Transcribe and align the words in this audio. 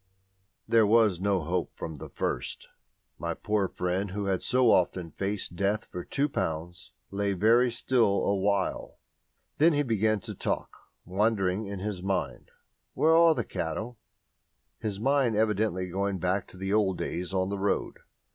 There 0.67 0.87
was 0.87 1.21
no 1.21 1.41
hope 1.41 1.75
from 1.77 1.97
the 1.97 2.09
first. 2.09 2.67
My 3.19 3.35
poor 3.35 3.67
friend, 3.67 4.09
who 4.09 4.25
had 4.25 4.41
so 4.41 4.71
often 4.71 5.11
faced 5.11 5.55
Death 5.55 5.85
for 5.91 6.03
two 6.03 6.27
pounds, 6.27 6.91
lay 7.11 7.33
very 7.33 7.71
still 7.71 8.25
awhile. 8.25 8.97
Then 9.59 9.73
he 9.73 9.83
began 9.83 10.19
to 10.21 10.33
talk, 10.33 10.75
wandering 11.05 11.67
in 11.67 11.77
his 11.77 12.01
mind, 12.01 12.49
"Where 12.95 13.13
are 13.13 13.35
the 13.35 13.43
cattle?" 13.45 13.99
his 14.79 14.99
mind 14.99 15.35
evidently 15.35 15.87
going 15.87 16.17
back 16.17 16.47
to 16.47 16.57
the 16.57 16.73
old 16.73 16.97
days 16.97 17.31
on 17.31 17.49
the 17.49 17.59
road. 17.59 17.99